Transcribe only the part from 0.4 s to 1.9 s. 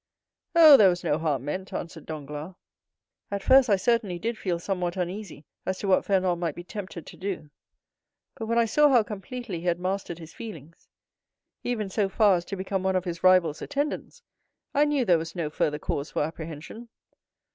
"Oh, there was no harm meant,"